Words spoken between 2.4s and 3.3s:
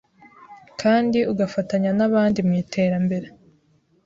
mu iterambere